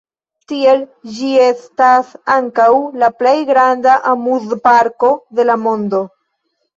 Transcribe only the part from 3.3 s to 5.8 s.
granda amuzparko de la